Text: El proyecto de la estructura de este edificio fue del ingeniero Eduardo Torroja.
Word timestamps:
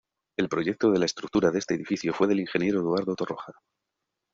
El 0.35 0.49
proyecto 0.49 0.89
de 0.89 0.97
la 0.97 1.05
estructura 1.05 1.51
de 1.51 1.59
este 1.59 1.75
edificio 1.75 2.11
fue 2.11 2.25
del 2.27 2.39
ingeniero 2.39 2.79
Eduardo 2.79 3.15
Torroja. 3.15 3.53